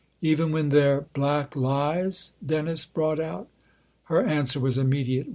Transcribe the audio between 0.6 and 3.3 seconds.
they're black lies?" Dennis brought